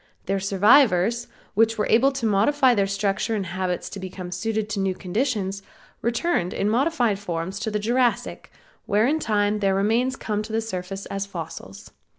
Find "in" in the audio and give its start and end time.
6.55-6.71, 7.67-7.71, 9.05-9.19